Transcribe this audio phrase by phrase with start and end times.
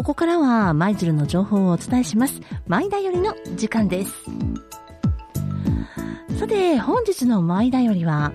[0.00, 2.40] ここからは舞鶴の情報をお伝えします。
[2.66, 4.14] 舞だよりの時間です。
[6.38, 8.32] さて、本日の舞だよりは、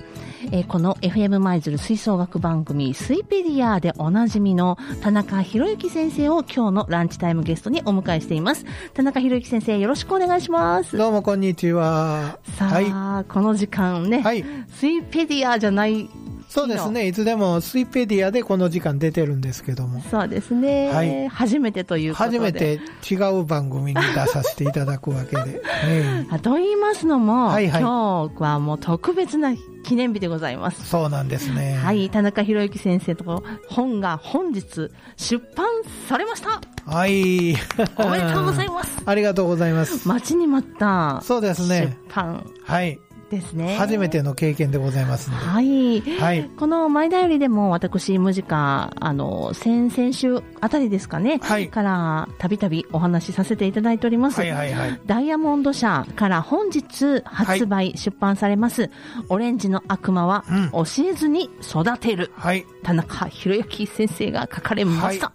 [0.51, 8.63] えーこの FM 舞鶴吹奏楽番組スイペディアでおなじみの田中博之先生を今日のランチタイムゲストにお迎えしています。
[8.93, 10.95] 田中博之先生、よろしくお願いします。
[10.95, 12.37] どうもこんにちは。
[12.59, 13.25] さあ、はい。
[13.25, 14.45] この時間ね、はい。
[14.69, 16.07] スイペディアじゃない、
[16.47, 17.07] そうですね。
[17.07, 20.01] いつでもスイペディアでこの時間出てるんですけども。
[20.09, 22.39] そうですね、はい初めてということで。
[22.39, 25.61] 初めて違う番組に出させていただくわけで。
[25.85, 29.53] え えあと言いますのも、はいはい今日はもう特別な
[29.83, 30.87] 記念日でございます。
[30.87, 31.77] そうなんですね。
[31.81, 35.67] はい、田中博之先生と本が本日出版
[36.07, 36.61] されました。
[36.85, 37.55] はい。
[37.97, 39.01] おめでとうございます。
[39.05, 40.07] ありがとうございます。
[40.07, 42.99] 待ちに待ったそうですね出版はい。
[43.29, 43.75] ですね。
[43.77, 45.29] 初めての経験でございます。
[45.31, 46.01] はい。
[46.01, 46.49] はい。
[46.57, 54.39] このマイダイオリでも私、ムジカ、あの、先々週あたりですかね、はいからたびたびお話しさせていただいております。
[54.39, 55.01] はいはいはい。
[55.05, 58.91] ダイヤモンド社から本日発売、出版されます、
[59.29, 62.65] オレンジの悪魔はうん教えずに育てる、はい。
[62.83, 65.31] 田中博之先生が書かれました。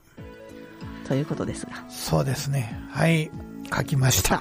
[1.07, 1.73] ということですが。
[1.89, 2.79] そうですね。
[2.91, 3.31] はい。
[3.75, 4.37] 書きました。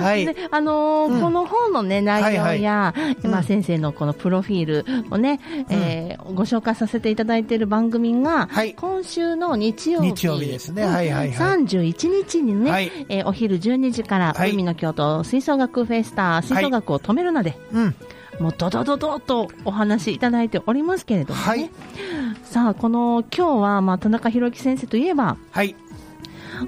[0.00, 0.26] はい。
[0.26, 10.08] で、あのーうんこの本のね、内容や、うんまあ先生のこのプロフィールをね、えーご紹介させていただいている番組が、はい今週の日曜日。
[10.12, 17.94] 日曜日ですねはいはいはい31日にね、はいえーお昼12時から、はい海の京都吹奏楽フェスタ、吹奏楽を止めるなで、うん。
[18.40, 21.46] もうドドドドとお話しいただいておりますけれどもね。
[21.46, 21.70] はい
[22.44, 25.74] さあ、この今日は、まあ、田中博之先生といえば、はい。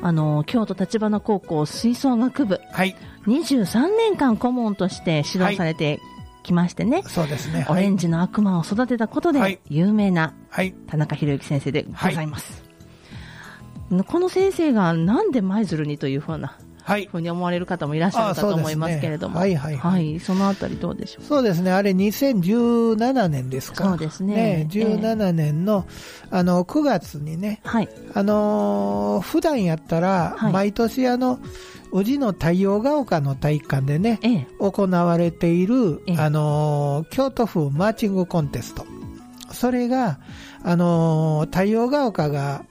[0.03, 2.97] あの、京都立花高校吹奏楽部、はい。
[3.27, 6.01] 23年間顧問として指導されて
[6.43, 7.67] きましてね、そうですね。
[7.69, 7.97] オレンはい。
[7.97, 10.73] ジの悪魔を育てたことではい有名なはい。
[10.87, 12.63] 田中博之先生でございます。
[14.07, 16.64] この先生がなんで舞鶴にというふうな、はい。
[17.11, 19.39] ふうに思われる方もいらっしゃるかと思いますけれども。
[19.41, 21.25] あそうですねはいはいはいそのあたりどうでしょう？
[21.25, 21.73] そうですね。
[21.73, 23.85] あれ2017年ですか？
[23.85, 25.87] そうですね17年の、
[26.31, 27.89] あの、9月にね、はい。
[28.15, 31.39] あのー普段やったら、はい毎年あの、
[31.93, 34.47] 宇治の太陽が丘の体育館でね、ええ。
[34.59, 38.85] 行われているええ、あのー京都府マーチングコンテスト。
[39.53, 40.19] それが、
[40.63, 42.65] あのー太陽が丘が、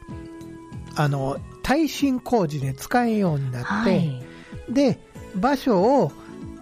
[0.96, 4.22] あの、耐震工事で使えんようになって、はい。
[4.70, 5.00] で、
[5.36, 6.12] 場所を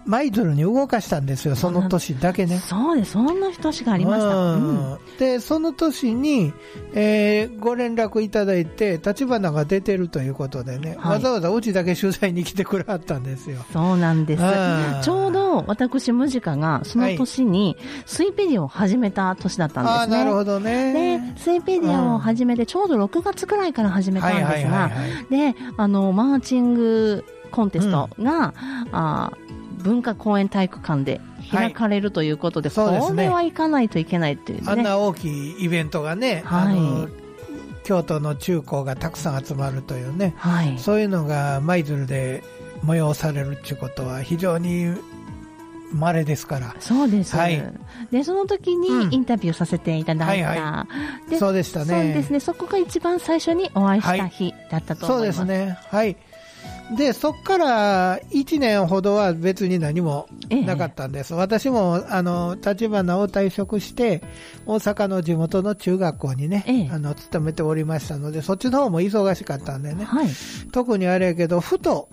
[0.06, 2.58] 舞鶴に動かしたんですよ、その年だけね。
[2.58, 3.12] そうです。
[3.12, 4.28] そんな年がありました。
[4.28, 6.52] ううんんで、その年に、
[6.94, 13.58] えーご連絡いただいて、立花が出てるということでね、はいわざわざうちだけ取材に来てくれはったんですよ。
[13.72, 15.02] そうなんですうん。
[15.02, 17.76] ちょうど私、ムジカがその年に
[18.06, 20.00] スイペディアを始めた年だったんですね。
[20.00, 24.98] ああ、なるほどでね。、スイペディアを始めて、ちょうど6月くらいから始めたんですはいはいがはいは
[25.30, 28.54] い、で、あの、マーチングコンテストが、
[28.90, 29.41] あー
[29.82, 31.20] 文化公園体育館で
[31.50, 34.64] 開かれるということで、はいこれは行かないといけないっていうね。
[34.66, 37.08] あんな大きいイベントがね、はいあの、
[37.84, 40.78] 京都の中高がたくさん集まるというね、はい。
[40.78, 42.42] そういうのが舞鶴で
[42.84, 44.94] 催されるっていうことは非常に
[45.92, 46.74] 稀ですから。
[46.80, 47.62] そうです、はい
[48.10, 50.48] で、その時にうんインタビューさせていただいた。
[50.48, 50.86] はいは
[51.28, 51.86] でそうでしたね。
[51.86, 52.40] そうですね。
[52.40, 55.46] そこが一番最初にお会いしたはい日だったとそう思います。
[55.46, 55.78] ですね。
[55.90, 56.16] はい。
[56.96, 61.34] で、そっから1年ほどは別に何もなかったんです。
[61.34, 64.22] 私も、あの、立花を退職して、
[64.66, 70.04] 大阪の地元の中学校にね、ええあの、勤めておりましたので、そっちの方も忙しかったんでね。
[70.04, 70.28] はい。
[70.72, 72.08] 特にあれやけど、ふと、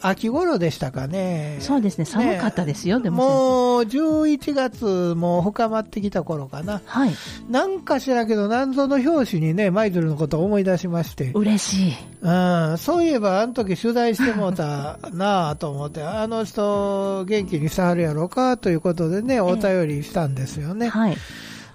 [0.00, 1.58] 秋頃でしたかね。
[1.60, 2.04] そうですね。
[2.04, 3.16] 寒かったですよ、でも。
[3.16, 6.80] もう、11月も深まってきた頃かな。
[6.84, 7.14] はい。
[7.50, 11.32] なんかしらけど、なんぞの表紙にね、マイドルのことを思い出しまして。
[11.34, 11.94] 嬉しい。
[12.22, 12.30] う
[12.74, 20.88] ん、そういえば、あの時取材してもうたなあと思って、あの人、元気にしてはるやろかということでね、お便りしたんですよね。
[20.88, 21.16] はい。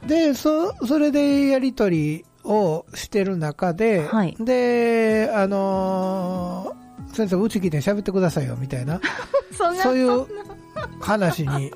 [0.08, 6.81] で、そ、それでやりとりをしてる中で、はいで、あのー
[7.16, 9.00] 先生、うち来て喋ってくださいよ、みたいな、
[9.56, 10.26] そんなそういう
[11.00, 11.74] 話に、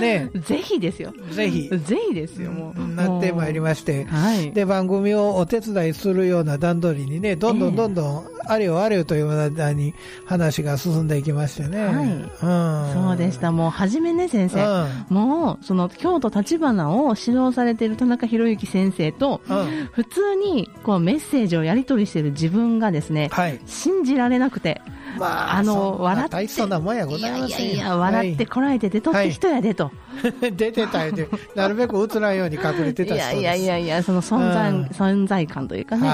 [0.00, 1.12] ね、ぜひですよ。
[1.30, 2.88] ぜひ、ぜひですよ、もう。
[2.94, 4.52] なってまいりまして、はい。
[4.52, 9.94] で、番組をお手伝いするような段取りにね、どんどんどんどん、あれよあれよという間に
[10.24, 11.84] 話が進んでいきましてね。
[11.84, 13.04] はいうん。
[13.06, 13.52] そうでした。
[13.52, 14.48] もう、初めね、先うん。
[14.48, 14.88] 生。
[15.10, 19.88] もう、その、京都立花を指導されている田中博之先生と、うん。
[19.92, 23.60] 普通に、こう、メッセージをやり取りしている自分がですね、はい。
[23.66, 24.80] 信じられなくて、
[25.18, 26.30] まあ、あの、笑って。
[26.30, 29.90] 大層なもんやいやいや、笑ってこらえて出とって人やでと。
[30.40, 36.10] 出てたよで、 なるべく映らんように隠れてた人いやいやいやいや、その存在、うん、存在感というかね、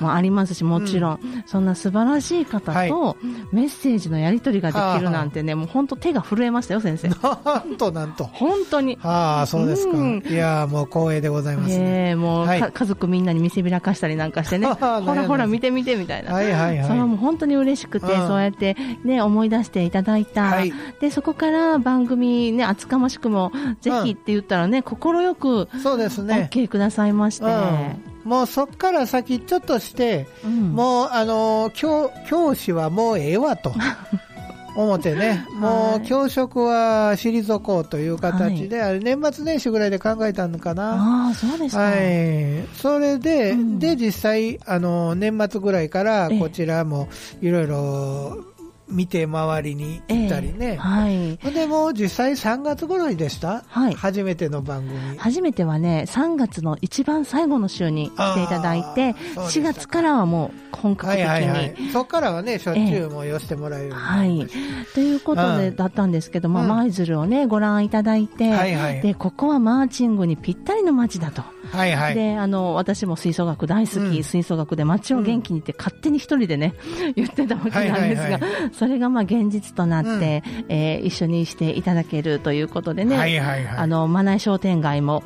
[0.00, 3.16] もありますし、もちろん、うん、そんな素晴らしい方と
[3.52, 7.08] メッセージのやり取りができるなんてね、もう本当手が震えましたよ、先生。
[7.08, 8.24] なんとなんと。
[8.24, 8.98] 本当に。
[9.02, 9.96] ああ、そうですか。
[9.96, 12.10] うん、いやもう光栄でございます、ね。
[12.10, 16.32] えもう、はい、家族みんなに見せびらかしたりなんかしてね、 ほらほら見て見てみたいな。
[16.32, 16.86] はいはいはい。
[16.86, 20.42] それはもう本当に嬉しくて、そうやってね、思い出していただいた。
[20.44, 26.48] はい、で、そこから番組ね、厚かましくも、ぜひって言ったらね、快く、そうですね。
[26.52, 28.08] OK くださいまして。
[28.24, 33.72] もうそこから先ちょっとして、うん、もうあの教教師はもうええわと
[34.74, 41.28] 思ってね、もう教職は退こうという形で、はい、年末年始ぐらいで考えたのかな。
[41.30, 42.66] あそうですはい。
[42.76, 47.08] それで、うん、で、実際、あの、年末ぐらいからこちらも
[47.40, 48.44] いろいろ
[48.90, 50.72] 見て回りに行ったりね。
[50.72, 51.54] えー、はい。
[51.54, 53.64] でも実際3月頃でした？
[53.68, 53.94] はい。
[53.94, 55.18] 初めての番組。
[55.18, 61.28] 初めてはね、3月の一番最後の週に来ていただいて、4月からはもう本格的に。
[61.28, 64.46] はいはいはい、そこからはね、しょっちゅうも寄せてもらえる、えー、はい。
[64.94, 71.42] ということで、だったんですけども、舞鶴をね、ご覧いただいて、はいはい、で、ここはマーチングにぴったりの街だと。
[71.70, 72.14] はいはい。
[72.14, 76.74] で、あの、私も吹奏楽大好き、うん、吹奏楽で街を元気にって勝手に一人でね、
[77.14, 78.40] 言ってたわけなんですが、
[78.72, 85.22] それがまあ現実となって、うん、えー、一緒にしていただけるということでね、はいはいはい、あの、マナイ商店街も、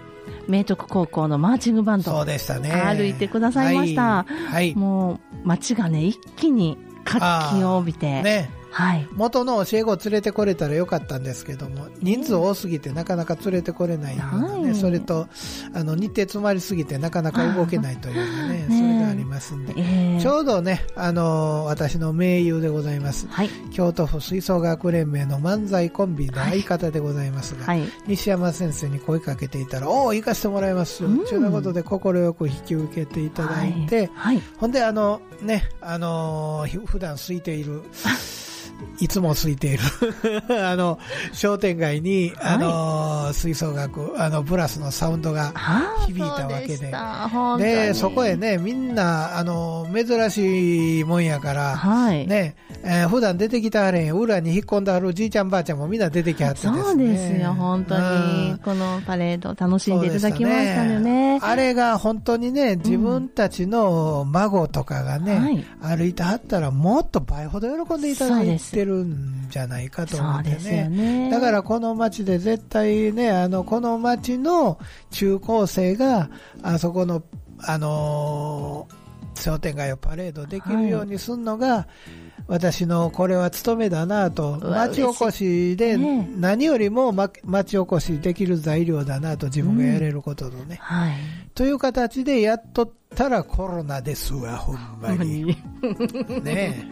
[0.49, 2.71] 明徳高校のマーチングバンド、そうでしたね。
[2.71, 4.03] 歩いてくださいました。
[4.03, 4.47] はい。
[4.47, 8.62] はい、もう、街がね、一気に活気を帯びて、ね。
[8.73, 15.29] はい、元の教え子を連れてこれたらよかったんですけども、人数多すぎてなかなか連れてこれないようなね、はい、それと、
[15.75, 20.17] あの、日程詰まりすぎてなかなか動けないというね、ねそれがありますんで、え。
[20.19, 31.99] ー、ちょうどね、あの、私の盟友でございます、はい、京都府吹奏楽連盟の漫才コンビの相方でございますが、はい、西山先生に声かけていたら、おお、行かせてもらいますよ、というようなことで快
[32.33, 34.11] く引き受けていただいて、
[34.57, 37.83] ほんで、あの、ね、あの、普段空いている、
[38.99, 39.81] いつも空いている。
[40.67, 40.99] あの、
[41.33, 45.53] 商店街に、あの、吹奏楽、あの、ブラスのサウンドが
[46.07, 46.93] 響いたわけで。
[47.59, 56.83] で、そこへね、みんな、あの、珍しいもんやから、はい、ね、えー、普段出てきたあれん、裏に引っ込んであるじいちゃんばあちゃんもみんな出てきはってですね。
[56.83, 58.59] そうですよ、本当に。
[58.65, 61.13] このパレード楽しんでいただきましたよね。
[61.13, 61.39] ね。
[61.43, 70.89] あれが本当にね、自分たちの孫とかがね、うん、歩いてはったらもっと倍ほど喜んでいただいて、てるんじゃないかと思ってね。
[70.89, 74.79] ねだからこの街で絶対ね、あの、この街の
[75.11, 76.31] 中高生が、
[76.63, 77.23] あそこの、
[77.59, 81.87] あのー、商店街をパレードできるようにするのが、はい
[82.49, 87.13] 私のこれは務めだなと、町おこしで何よりも
[87.45, 90.79] 町おこしできる材料だなと自分がやれることのね。
[90.81, 91.15] はい、
[91.55, 95.57] という形でやっとったらコロナですわ、ほんまに。
[96.43, 96.89] ね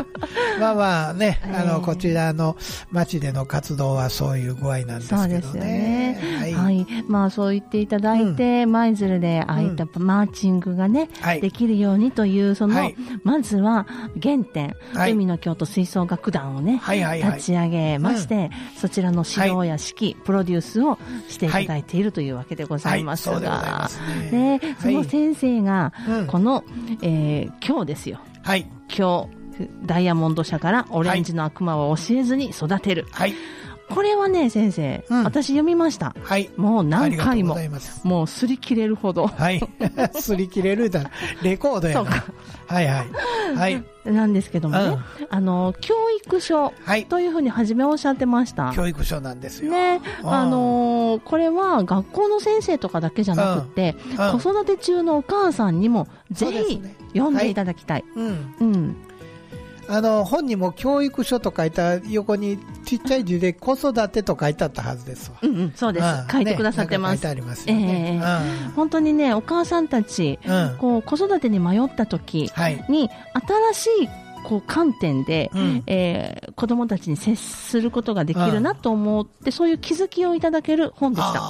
[0.60, 2.56] まあまあね、あの、こちらの
[2.90, 5.26] 町での活動はそういう具合なんですけどね。
[5.26, 6.18] そうですよね。
[6.40, 6.54] はい。
[6.54, 11.08] はい、まあそう言っていただいて、舞、鶴でああいったマーチングがね、
[11.40, 12.92] できるようにという、その、
[13.24, 13.86] まずは
[14.22, 16.80] 原点、海の京都吹奏楽団をね、
[17.22, 20.98] 立ち上げまして、そちらの指導や指揮、プロデュースを
[21.28, 23.88] していただいているというわけでございますが、
[24.30, 25.92] ね、その先生が、
[26.26, 26.64] この、
[27.02, 28.20] えー、今日ですよ。
[28.42, 28.66] はい。
[28.96, 33.06] 今日、ダイヤモンド社からオレンジの悪魔を教えずに育てる。
[33.10, 33.34] はい。
[33.88, 36.14] これはね、先生、うん、私読みました。
[36.22, 36.50] はい。
[36.56, 37.54] もう何回も。
[38.02, 39.26] もう擦り切れるほど。
[39.26, 39.60] はい。
[40.14, 41.10] 擦り切れるだ。
[41.42, 42.10] レコードやな。
[42.66, 43.56] はいはい。
[43.56, 43.84] はい。
[44.04, 45.00] なんですけどもね、うん、
[45.30, 46.72] あの、教育書
[47.08, 48.72] というふうに初めおっしゃってました。
[48.74, 49.70] 教育書なんですよ。
[49.70, 50.00] ね。
[50.22, 56.82] あのー、これは学校の先生とかだけじゃなくて、うん、子育て中のお母さんにもぜひ
[57.14, 58.04] 読んでいただきたい。
[58.14, 58.96] はい、うん。
[59.88, 65.38] うんあの本にも教育書と書いた横にちっちゃい字で子育てと書いてあったはずですわ。
[65.42, 67.12] うんうん、そうです、うん、書いてくださってます。
[67.12, 72.84] ね、書いてありますよね、えーうん、本当にね、お母さんたち、うん、こう子育てに迷った時に、はい、
[73.72, 74.08] 新しい
[74.44, 81.42] こう観点で、うん、えー、子供たちに接することができるなと思って、そういう気づきをいただける本でした。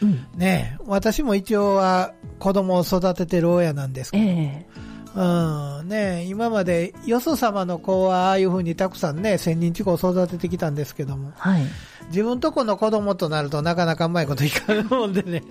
[0.00, 5.88] うん、ね私も一応は子供を育ててる親なんですけど、えーうん。
[5.88, 11.62] ね、今までよそ様の子はああいうふうにたくさんね、千人近く育ててきたんですけども、はい。
[12.08, 15.42] 自分とこの子供となるとなかなかうまいこといかんもんでね。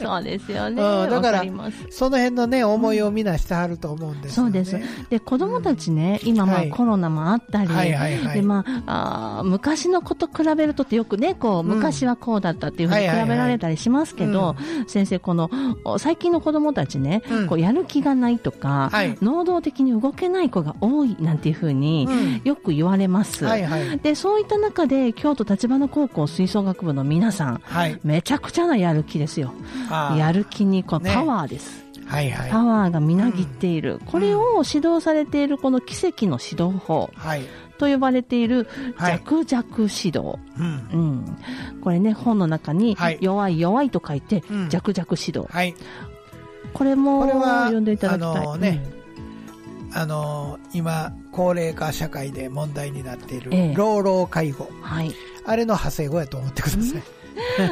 [0.00, 0.82] そうですよね。
[0.82, 1.10] うん。
[1.10, 1.76] だからわります。
[1.90, 4.64] その辺のね、思いをみなしてはると思うんですよね。
[4.64, 5.08] そうです。
[5.10, 6.70] で、子供たちね、今まあはい。
[6.70, 8.34] コロナもあったり、はいはいはい。
[8.34, 11.76] で、まあ、あー昔の子と比べるとってよくね、こう、うん。
[11.76, 14.56] 昔はこうだったっていうふうに比べられたりしますけど、
[14.88, 15.50] 先生、この、
[15.84, 17.46] お最近の子供たちね、うん。
[17.46, 23.44] こう、やる気がないとか、はい能動的に動けない子が多いなんていうふうにうんよく言われます。
[23.44, 23.98] はいはい。
[23.98, 27.98] で、そういった中で、京都立花高校吹奏楽部の皆さん、はい。
[28.04, 29.52] めちゃくちゃなやる気ですよ。
[29.90, 31.84] やる気にこうねパワーです。
[32.06, 32.50] はいはい。
[32.50, 37.42] パワーがみなぎっている、これを指導されているこの奇跡の指導法はい。
[37.78, 38.66] と呼ばれている
[38.96, 40.88] はい弱々指導、うん。
[40.92, 41.36] うん、
[41.82, 45.74] これね本の中にはい弱い弱いと書いてうん弱々指導、はい。
[46.76, 48.84] これもこれは読んでいただきたい、あのね
[49.94, 54.68] あのー今、高齢化社会で問題になっているええ、老老介護。
[54.70, 55.14] うんはい。
[55.46, 57.02] あれの派生語やと思ってください。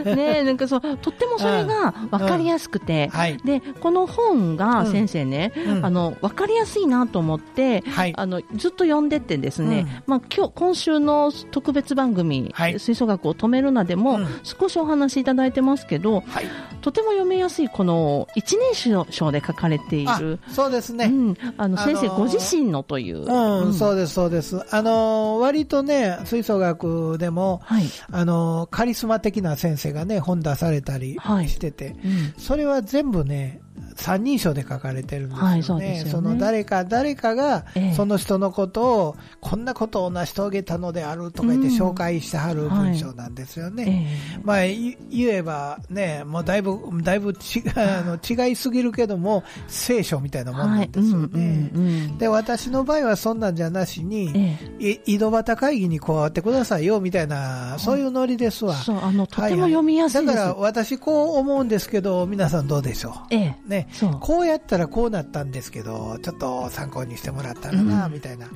[0.04, 3.36] ねなんかそうとってもそれが分かりやすくて、はい。
[3.38, 4.92] でこの本がうん。
[4.92, 5.84] 先生ね、うん。
[5.84, 8.14] あの分かりやすいなと思って、はい。
[8.16, 10.02] あのずっと読んでってですね、うん。
[10.06, 12.78] まあ、今日今週の特別番組、はい。
[12.78, 14.26] 吹奏楽を止めるなでも、うん。
[14.42, 16.46] 少しお話しいただいてますけど、はい。
[16.80, 21.06] とても読みやすいこの一人称で書かれていある、そうですね。
[21.06, 23.74] うん、あのあのー先生ご自身のという、うん、うん。
[23.74, 24.60] そうです、そうです。
[24.74, 31.48] あのー、割とね、吹奏楽でも、はい、あのー、カリスマ的な先生がね、本出されたりはい。
[31.48, 32.34] してて、うん。
[32.36, 33.60] それは全部ね、
[33.94, 35.86] 三人称で書かれてるんですよね。
[35.86, 44.18] はいそねの誰か、誰かがええ、その人のことを、こんなことを成し遂げたのであるとか言ってうん紹介してはる文章なんですよね。
[44.34, 51.18] ええまあ、い言えばね、もうだいぶ、だいぶちあの違いすぎるけども、聖書みたいなもんなんですよね。
[51.18, 58.74] はいうんうんうんで、私の場合はそんなんじゃなしに、ええい井戸端会議に加わってくださいよ、みたいな、そういうノリですわ。
[58.74, 63.68] そうあのとても読みやすいです、だから私こう思うんですけど、皆さんどうでしょええう。
[63.68, 63.83] ね。
[63.92, 64.18] そう。
[64.20, 68.12] こうやったらこうなったんですけど、ちょっと参考にしてもらったらな、うん。
[68.12, 68.48] みたいな。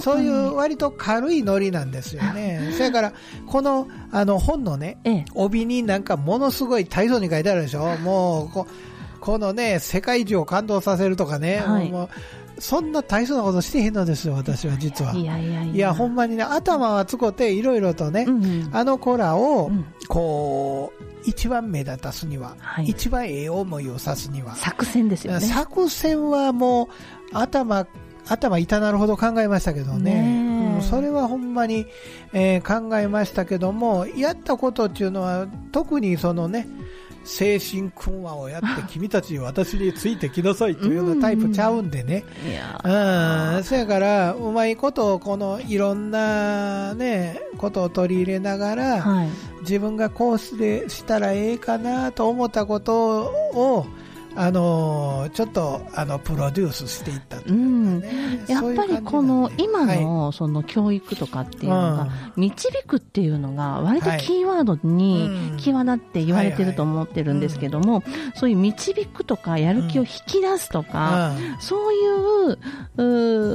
[0.00, 2.72] そういう割と軽いノリなんですよね。
[2.76, 3.12] それから、
[3.46, 5.24] この、あの本のね、ええ。
[5.34, 7.96] 帯になんかものすごい大層に書いてあるでしょ。
[7.98, 8.66] もうこ、
[9.20, 11.90] このね、世界中を感動させるとかね、はい。
[11.90, 12.08] もう
[12.58, 15.14] そんな大層なことしてへんのですよ、私は実は。
[15.14, 15.74] いやいやいや。
[15.74, 18.70] いや、ほんまにね、頭はつこて、いろいろとね、うんうん。
[18.72, 19.84] あの子らを、うん。
[20.08, 22.86] こう、一番目立たすには、はい。
[22.86, 25.40] 一番ええ思いをさすには、作戦ですよね。
[25.40, 26.88] 作戦はもう、
[27.36, 27.86] 頭、
[28.24, 30.14] 頭痛なるほど考えましたけどね。
[30.76, 31.86] ねそれはほんまに、
[32.32, 36.66] えー考えましたけども、やったことっていうのは、特にそのね、
[37.26, 42.24] 精神訓話をやって、君たち私についてきなさいというようなタイプちゃうんでね。
[42.48, 42.80] いや
[43.56, 49.28] うん、そやから、うまいこと、このいろんなね、ことを取り入れながら、はい。
[49.62, 53.86] 自分がこうすれしたらええかなと思ったことを、
[54.36, 60.04] あのちょっとあのプロデュースしていったというかね、やっぱりこの今はい。
[60.04, 62.42] のその教育とかっていうのがうん。
[62.42, 65.56] 導くっていうのが割とキーワードにうん。
[65.56, 68.02] 際立って言われてると思ってるんですけども
[68.34, 71.60] そういう導くとかやる気を引き出すとかうん。
[71.60, 72.58] そういう
[72.98, 73.02] う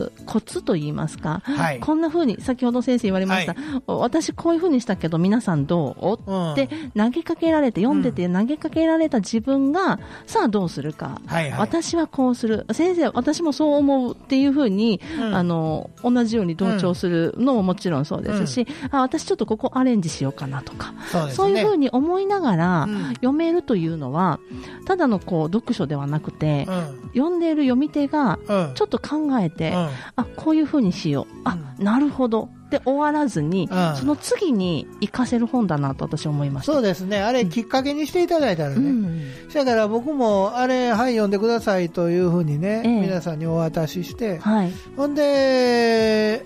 [0.08, 1.80] ーコツといいますかはい。
[1.80, 5.96] こんな風に先ほど先生言われました私こういう風にしたけど皆さんど
[6.26, 6.32] う？
[6.32, 6.52] うん。
[6.54, 11.22] って投げかけられて読んでて投げかけられた自分がさあどうするか。
[11.28, 12.66] はいはい、私はこうする。
[12.72, 15.36] 先生私もそう思うっていうふうに、うん。
[15.36, 20.94] あの同じように同調するのももちろんそうですし、あ私ちょっとここアレンジしようかなとか
[21.30, 21.62] そうね。
[21.62, 23.04] いうふうに思いながらうん。
[23.16, 24.40] 読めるというのは
[24.86, 27.10] ただのこう読書ではなくて、うん。
[27.14, 28.72] 読んでいる読み手がうん。
[28.74, 29.90] ちょっと考えて、うん。
[30.16, 31.42] あこういうふうにしよう。
[31.44, 33.96] あ、なるほどで終わらずに、うん。
[33.98, 36.74] その次に活かせる本だなと私は思いました。
[36.74, 39.50] そうですね、あれ、きっかけにしていただいたらね、うん。
[39.54, 43.02] だから僕も、あれ、はい、読んでくださいというふうにね、ええ。
[43.02, 44.72] 皆さんにお渡しして、はい。
[44.98, 46.44] ほんで、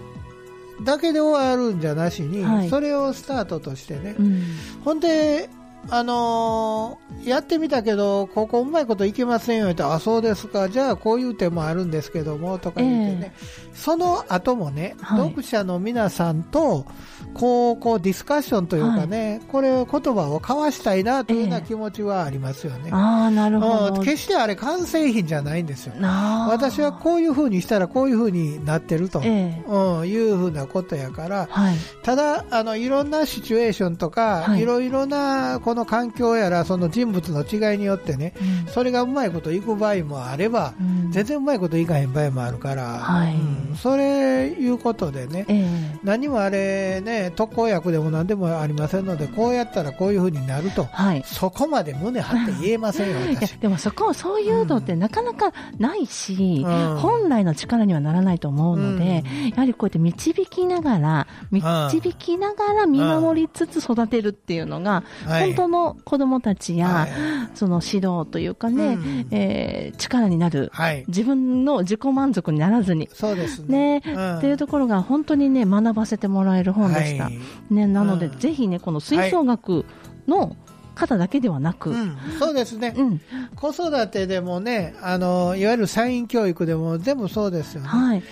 [0.84, 2.70] だけで終わるんじゃなしに、はい。
[2.70, 4.44] それをスタートとしてね、うん。
[4.84, 5.50] ほんで、
[5.90, 9.72] あのーやってみたけど、ここうまいこといけませんよ。
[9.72, 13.34] って、あ、そうですか、じゃあこういう手もあるんですけども、とか言ってね、
[13.74, 15.30] その後もね、はい。
[15.30, 16.86] 読者の皆さんと、
[17.34, 21.68] こう、こうディスカッションというかね、これ、言葉を交わしたいなというようなええ。
[21.68, 22.92] 気持ちはありますよね。
[22.92, 23.96] ああなるほど。
[23.96, 24.04] うん。
[24.04, 25.94] 決してあれ完成品じゃないんですよ。
[26.00, 29.64] 私はこういう風にしたらこういう風になってると、ええ。
[29.68, 31.76] うん、いう風なことやから、はい。
[32.04, 34.62] ただ、あの、いろんなシチュエーションとか、はい。
[34.62, 38.34] いろいろな、ここの環境やらその人物の違いによってね、
[38.66, 53.52] うん、それがうまいこといく場合もあれば、うん、全然うまいこといかへん場合もあるから、はい、うん、それいうことでね、えー、何もあれね特効薬でも何でもありませんのでこうやったらこういうふうになると、はい、そこまで胸張って言えませんよ 私。
[53.58, 56.66] でもそこそういうのってなかなかないし、
[57.00, 67.08] 本来の力にはならないと思うので、やはりこうやって導きながら導きながら見守りつつ育てるっていうのが、本当の子供たちや、
[67.54, 68.98] その指導というかね、
[69.32, 70.72] えー、力になる、
[71.08, 73.76] 自分の自己満足にならずに、そうですね。
[73.76, 73.98] ね、
[74.38, 77.30] っていうところが本当にね、学ばせてもらえる本でした。
[77.70, 79.86] ね、なので、ぜひね、この吹奏楽
[80.28, 80.56] の、
[80.96, 83.22] 方だけではなく、うん、そうですね、うん、
[83.56, 87.88] 子育てでもねあの、いわゆるサイン教育でも全部そうですよね。
[87.90, 88.24] はい、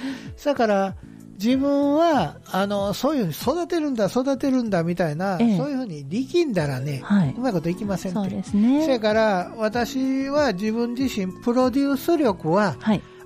[0.43, 0.95] だから
[1.43, 12.77] 自分はあのそういうふうに育てるんだ、育てるんだみたいな、ええ、そういうふうに力んだらね、はい、うまいこといきませんって、そうですね、それから私は自分自身、プロデュース力は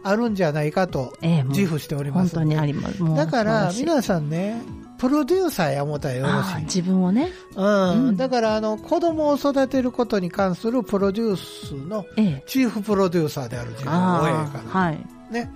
[0.04, 1.14] あるんじゃないかと
[1.50, 4.62] 自負しております、え、本当にありますだから皆さんね、
[4.98, 6.62] プロデューサーや思ったらよろしい。
[6.64, 7.32] 自分をね。
[7.56, 8.08] うん。
[8.08, 12.06] うん、だから、あの、子供を育てることに関するプロデュースの、
[12.48, 14.64] チーフプロデューサーである自分の親やから。
[14.70, 15.00] はい。
[15.32, 15.52] ね。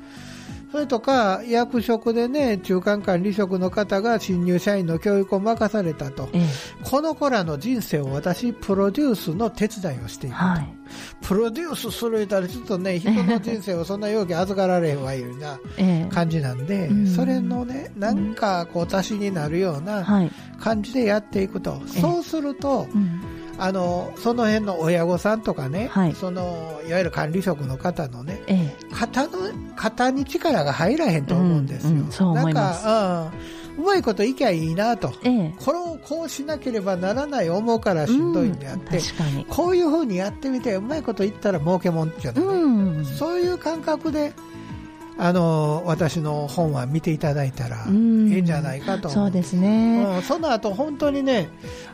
[0.71, 6.47] それとか、役職でね、中間管理職の方が新入社員の教育を任されたと、ええ、
[6.83, 10.73] この子らの人生を私、プロデュースの手伝いをしていくと、はい、
[11.21, 15.59] プロデュースするたら、ちょっとね、 人の人生をそんな容器預かられへんわいうな
[16.09, 23.21] 感じなんで、え、それのね、なんかこう、足しになるような感じでやっていくと、そうすると、うん。
[23.61, 28.70] あのその辺の親御さんとかね、はい、そのいわゆる管理職の方のね、ええ、
[29.01, 29.31] 肩の
[29.75, 31.89] 肩に力が入らへんと思うんですよ。
[31.89, 33.31] うんうん、なんか、
[33.77, 44.33] うん、うまいこといきゃいいなと、ええ、これをこうしなければならない思うからしんどいんであって、うん、こういうふうにやってみてうまいこと言ったら儲けもんじゃない、うん、そういう感覚で
[45.23, 47.91] あの私の本は見ていただいたらいい
[48.41, 49.07] んじゃないかと。
[49.07, 51.47] そうですね、うん、その後本当にね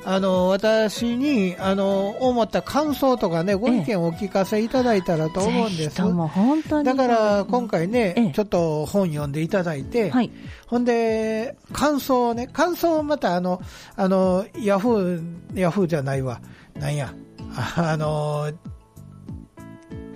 [0.06, 10.32] あの私にあの思った感想とかねご意見をお聞かせいただいたらと思うんです、だから今回ね、ちょっと本読んでいただいて、はい、
[10.68, 13.62] ほんで感想をね感想をまたあの
[13.98, 16.40] あのヤフーヤフーじゃないわ。
[16.80, 17.14] なんや。
[17.76, 18.52] あの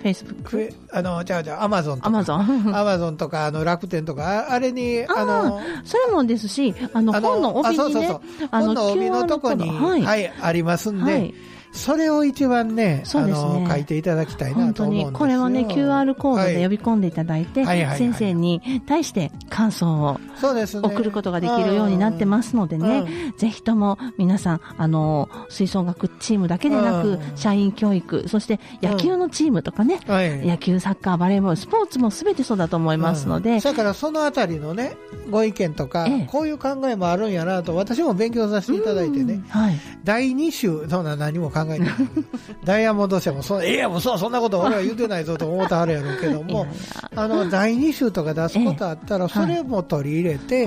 [0.02, 2.08] フェイスブックあの、じゃあじゃあ、アマゾンとか。
[2.08, 2.76] アマゾン。
[2.76, 8.20] アマゾンとか、あの、楽天とか、あれに、あの、それもですし、あの、本の帯に、ね。
[8.52, 11.34] 本の帯のとこに、はい、はい、ありますんで、はい
[11.72, 13.68] それを一番ね、そうですね。
[13.70, 15.18] 書いていただきたいなと思うんですよ。
[15.18, 17.98] これはね、QR コードで呼び込んでいただいて、はい。
[17.98, 30.14] 先生に対して感想を送ることができるようになってますのでね、うん、ぜひとも皆さん、あの、吹奏楽チームだけでなく、社員教育、そして野球のチームとかね、うん。
[30.14, 33.60] はい、野球、サッカー、バレーボール、スポーツもすべてそうだと思いますので。
[33.60, 34.98] だからそのあたりのね、
[35.30, 41.90] ご意見とか、ええ、こういう考えもあるんやなと、私も勉強させていただいてね、はい、第2週、そんな何も考えてない。
[42.64, 46.68] ダイヤモンド社もそ、ええや、もうそそんなこと俺は言うてないぞと思ってはるやろうけども、
[47.16, 50.66] あの、第2週とか出すことあったら、それも取り入れて、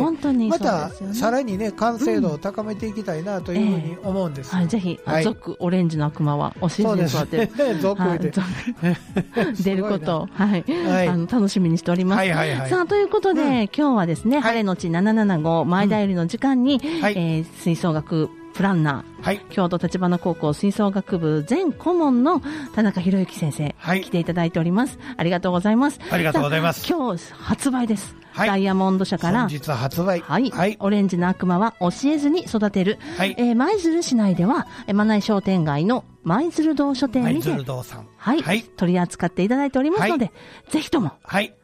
[0.48, 4.54] また、さらにね、完成度を高めていきたいなというふうに思うんです。
[4.54, 8.32] はい、ぜひ、族オレンジの悪魔は教えてもらって、族 で。
[9.62, 10.64] 出ることを、はい、
[11.08, 12.28] あの、楽しみにしております。
[12.68, 22.40] さあ、ということで、今日はですね、晴れのち775前田よりの時間に、え吹奏楽プランナー、はい、京都立花高校吹奏楽部全顧問の
[22.74, 24.98] 田中博之先生、はい、来ていただいております。
[25.16, 25.98] ありがとうございます。
[26.10, 26.86] ありがとうございます。
[26.88, 28.16] 今日発売です。
[28.32, 29.40] はい、ダイヤモンド社から。
[29.40, 30.20] 本日発売。
[30.20, 30.50] はい。
[30.50, 32.98] はい、オレンジの悪魔は教えずに育てる。
[33.16, 33.34] はい。
[33.38, 37.48] えー、舞鶴市内では、まない商店街の舞鶴堂書店にて。
[37.48, 38.08] 舞鶴堂さん。
[38.16, 38.42] はい。
[38.42, 40.32] はい、取り扱っていただいておりますので、
[40.68, 41.12] ぜひとも。
[41.22, 41.54] はい。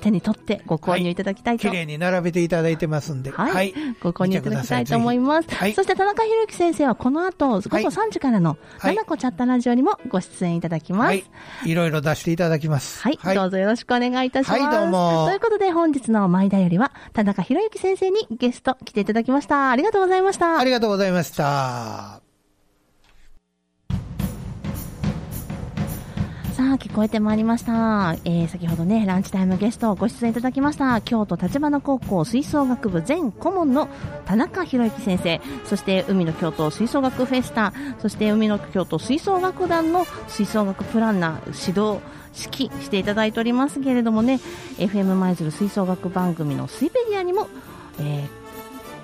[0.00, 1.68] 手に取ってご購入いただきたいと。
[1.68, 3.30] 綺、麗、に並べていただいてますんで。
[3.30, 3.52] はい。
[3.52, 5.54] はい、ご購入いただきたいと思います。
[5.54, 11.06] はい、そして田中裕之先生はこの後、午後3時からの、七子チャットラジオにもご出演いただきます。
[11.08, 11.24] はい。
[11.66, 13.02] いろいろ出していただきます。
[13.02, 13.18] はい。
[13.22, 14.60] はい、どうぞよろしくお願いいたします。
[14.60, 15.26] はい、どうも。
[15.26, 19.70] ということで本日の前田よりは、田中裕之先生にゲスト来ていただきました。
[19.70, 20.58] ありがとうございました。
[20.58, 22.29] ありがとうございました。
[26.60, 28.18] さあ、聞こえてまいりました。
[28.26, 33.88] えー、先ほどね、ランチタイムゲストご出演いただきました、京都立花高校吹奏楽部全顧問の
[34.26, 42.02] 田中博之先生、そして海の京都吹奏楽フェスタ、そして海の京都吹奏楽団の吹奏楽プランナー、指導、
[42.38, 44.38] 指揮していただいておりますけれどもね、
[44.76, 47.48] FM 舞鶴吹奏楽番組のスイペディアにも、
[48.00, 48.28] えー、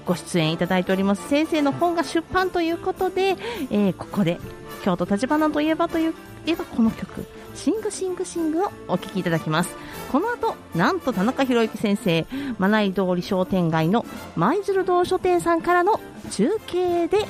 [0.04, 1.26] ご出演いただいております。
[1.30, 3.38] 先生の本が出版ということで、
[3.70, 4.38] えー、ここで
[4.84, 6.12] 京都立花といえばとい
[6.46, 7.24] えばこの曲。
[7.56, 9.70] シングシングシングをお聴きいただきます。
[10.12, 12.26] この後なんと田中宏之先生
[12.58, 17.26] まない通り商店街の舞鶴堂書店さんからの中継で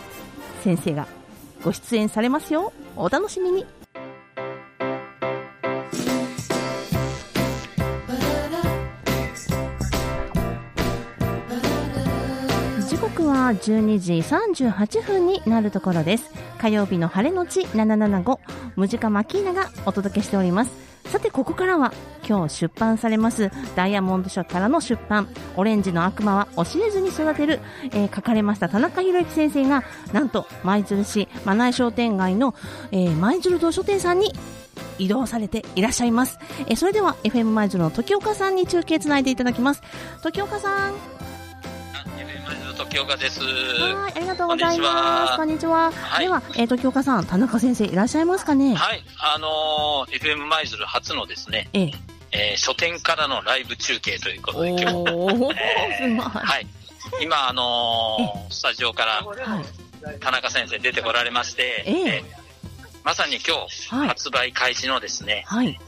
[0.62, 1.06] 先生が
[1.64, 2.72] ご出演されますよ。
[2.96, 3.64] お楽しみに。
[13.36, 16.30] は12時38分になるところです。
[16.58, 18.38] 火曜日の晴れのち775
[18.76, 20.72] ムジカマキーナがお届けしております。
[21.04, 21.92] さてここからは
[22.26, 25.28] 今日出版されますダイヤモンド社からの出版。
[25.56, 27.60] オレンジの悪魔は教えずに育てる、
[27.92, 32.54] えー、書かれました田中宏之先生がなんと舞鶴市真内商店街の、
[32.90, 34.32] えー、舞鶴堂書店さんに
[34.98, 39.82] 移動されていらっしゃいます、えー、それでは FM 舞鶴の時岡さんに中継つないでいただきます。
[40.22, 41.15] 時岡さん。
[42.96, 43.40] 時岡です。
[43.40, 45.36] はい、ありがとうございます。
[45.36, 45.92] こんにちは。
[45.92, 46.22] は。
[46.22, 48.74] い、では、えー、時岡さん、田中先生いらっしゃいますかね？
[48.74, 51.68] はい、あのー、FM 舞鶴初のですね。
[51.74, 51.92] ええ。
[52.32, 56.66] えー、書店からのライブ中継ということで、今日、 えー、はい、
[57.20, 59.22] 今、あのー、スタジオから
[60.20, 62.24] 田中先生出てこられまして、ええ。
[63.04, 65.78] まさに今日、はい、発売開始のですね、はい、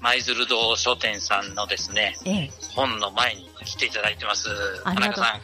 [0.00, 4.48] 舞鶴堂書店さんのですね、ええ、本の前に来ていただいてます。
[4.82, 5.40] 田中さん、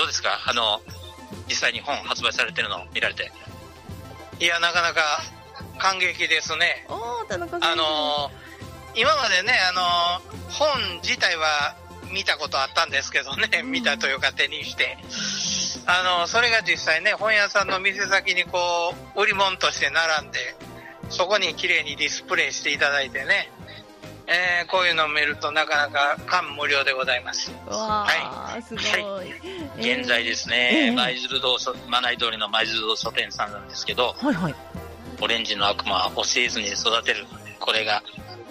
[0.00, 0.40] どうですか？
[0.46, 0.80] あの、
[1.46, 3.30] 実際に本発売されてるの見られて。
[4.38, 5.20] いや、なかなか
[5.78, 6.86] 感激ですね。
[6.88, 6.96] あ
[7.76, 8.30] の、
[8.94, 9.82] 今までね、あの、
[10.48, 11.76] 本自体は
[12.10, 14.96] 見たことあったんですけどね、うん、見たというか手にして。
[15.84, 20.56] あの、それが実際ね、本屋さんの店先にこう、売り物として並んで、
[21.10, 23.50] そこに綺麗にディスプレイしていただいてね、
[24.32, 27.50] えー、こういうのを見るとなかなか感無量でございます。
[27.66, 28.84] わはい、すごい。
[28.84, 31.56] はい、現在ですね、舞鶴堂、
[31.88, 34.54] まない通りの舞鶴堂書店さんなんですけど、はいはい。
[35.20, 37.26] オレンジの悪魔は教えずに育てる。
[37.58, 38.04] これが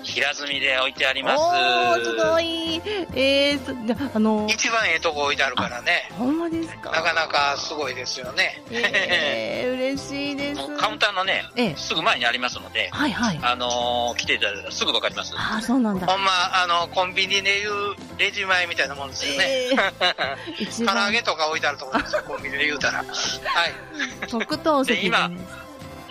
[0.04, 1.42] 平積みで置いてあります。
[1.42, 2.82] おすごい。
[3.16, 6.10] えー、あのー、一番ええとこ置いてあるからね。
[6.18, 6.92] ほんまですか？
[6.92, 8.62] なかなかすごいですよね。
[8.72, 10.62] えー、嬉しいです。
[10.78, 13.40] カウンターのね、えー、すぐ前にありますので、はいはい。
[13.42, 15.34] あのー、来ていただいたらすぐわかります。
[15.38, 16.08] あ、そうなんだ。
[16.08, 16.32] ほんま、
[16.64, 19.46] あの、コンビニでいうレジ前みたいなもんですよね。
[19.50, 23.00] えー、 唐揚げとか置いてあるところですよ、コンビニで言うたら。
[23.00, 24.28] はい。
[24.30, 25.30] 特等席で今、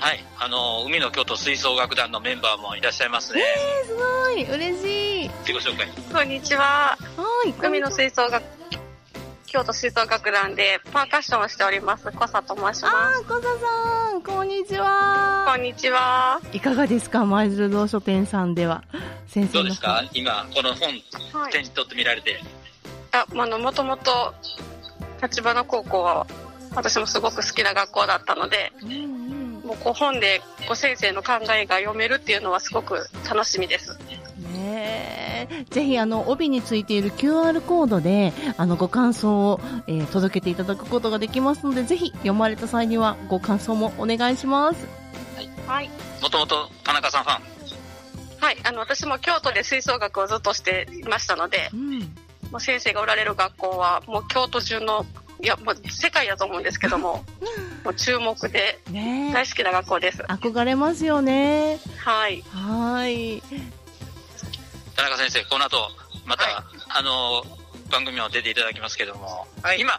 [0.00, 3.42] はい、あの、海の京都吹奏楽団のメンバーもいらっしゃいますね。
[3.42, 5.28] えー、すごい、嬉しい。
[5.44, 5.88] 自己紹介。
[6.12, 6.62] こんにちは。
[6.62, 6.98] は
[7.46, 8.44] い、海の吹奏楽、
[9.46, 12.84] 京都吹奏楽団でパーカッションをしております、コサと申します。
[12.87, 15.44] あコサさん、こんにちは。
[15.48, 16.40] こんにちは。
[16.52, 18.84] いかがですか、舞鶴堂書店さんでは。
[19.26, 20.04] 先生どうですか？
[20.14, 20.90] 今、この本、
[21.32, 22.40] はい、手に取ってみられて。
[23.11, 24.32] あ、あの、もともと、
[25.20, 26.24] 立花高校は、
[26.74, 29.17] 私もすごく好きな学校だったので、うん
[29.68, 33.98] もうこう本でこう先生の考えが読めるっていうのはすごく楽しみです。
[34.54, 44.87] ねぜひあの帯についている QR コードであのご感想を、えー、届けていただくことができますのでぜひ読まれた際にはご感想もお願いします。
[45.66, 45.90] はい。
[46.22, 47.42] もともと田中さんファン？
[48.40, 51.98] はい、あの私も京都で吹奏楽をずっとしていましたので、うん、
[52.50, 55.04] もう先生がおられる学校はもう京都中の
[55.40, 57.24] いや、もう世界だと思うんですけども、
[57.85, 58.81] もう注目で、
[59.33, 60.22] 大好きな学校です。
[60.22, 61.79] 憧れますよね。
[61.98, 62.42] はい。
[62.53, 63.42] はい。
[64.96, 65.90] 田中先生、この後、
[66.24, 66.55] また、はい、
[66.88, 67.44] あの、
[67.90, 69.98] 番組も出ていただきますけども、はい、今、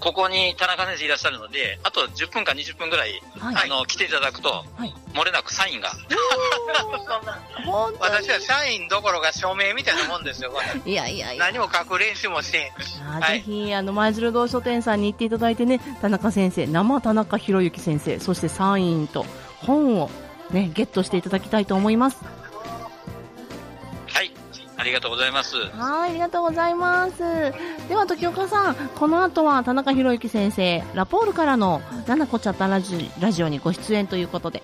[0.00, 5.92] ここに田中先生いらっしゃるので、あと10分か20分ぐらい、はい、あの、来ていただくと、はい、漏れなくサインが。
[8.00, 10.52] 私は社員どころか署名みたいなもんですよ、
[10.84, 11.44] いやいやいや。
[11.44, 12.72] 何も書く練習もして。
[13.06, 19.26] あはい、ぜひ、あの、舞鶴堂書店さんに行っていただいてね、田中先生、生田中博之先生、そしてサインと
[19.62, 20.10] 本を
[20.50, 22.18] ね、ゲットしていただきたいと思います。
[24.88, 25.56] ありがとうございます。
[25.56, 27.18] はい、ありがとうございます。
[27.88, 34.62] では、時岡さん、この後は田中博之先生、ラポールからの、ななこちゃったラジラジオにご出演ということで。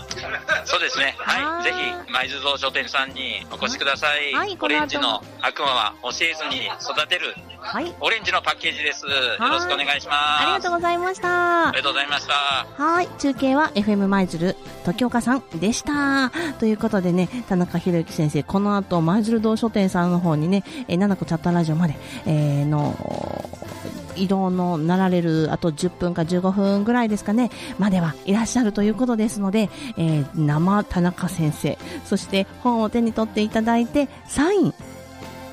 [0.64, 1.14] そうですね。
[1.18, 1.64] はい。
[1.64, 4.32] ぜひ、舞鶴堂書店さんにお越しください。
[4.32, 7.34] はい、オレンジの悪魔は教えずに育てる。
[7.60, 7.94] はい。
[8.00, 9.06] オレンジのパッケージです。
[9.06, 10.42] よろしくお願いします。
[10.42, 11.68] ありがとうございました。
[11.68, 12.34] ありがとうございました。
[12.76, 13.08] はい。
[13.18, 16.30] 中継は FM 舞鶴、時岡さんでした。
[16.58, 22.94] ということでね、田中博之先生、この後、舞鶴堂書店さんの方にね、えー、七子チャットラジオまで、えー、の、
[24.16, 34.74] 移動のなられるあと10分か15分ぐらいですかね、まではいらっしゃるということですので、えー、生田中先生、そして本を手に取っていただいて、サイン、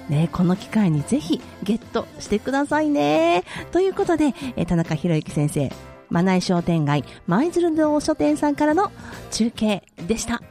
[0.10, 3.44] ね、この機会にぜひゲットしてくださいね。
[3.72, 5.72] ということで、えー、田中博之先生、
[6.10, 8.92] マナイ商店街舞鶴堂書店さんからの
[9.32, 10.42] 中継でした。